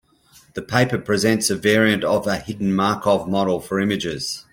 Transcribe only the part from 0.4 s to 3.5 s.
The paper presents a variant of a hidden Markov